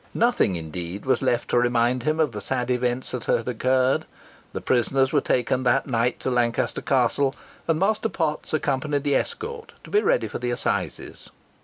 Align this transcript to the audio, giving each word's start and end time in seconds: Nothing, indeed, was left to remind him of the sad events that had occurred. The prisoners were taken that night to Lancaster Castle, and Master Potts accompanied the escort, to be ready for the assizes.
Nothing, 0.15 0.55
indeed, 0.55 1.05
was 1.05 1.21
left 1.21 1.51
to 1.51 1.59
remind 1.59 2.01
him 2.01 2.19
of 2.19 2.31
the 2.31 2.41
sad 2.41 2.71
events 2.71 3.11
that 3.11 3.25
had 3.25 3.47
occurred. 3.47 4.07
The 4.51 4.59
prisoners 4.59 5.13
were 5.13 5.21
taken 5.21 5.61
that 5.61 5.85
night 5.85 6.19
to 6.21 6.31
Lancaster 6.31 6.81
Castle, 6.81 7.35
and 7.67 7.77
Master 7.79 8.09
Potts 8.09 8.51
accompanied 8.51 9.03
the 9.03 9.13
escort, 9.13 9.73
to 9.83 9.91
be 9.91 10.01
ready 10.01 10.27
for 10.27 10.39
the 10.39 10.49
assizes. 10.49 11.29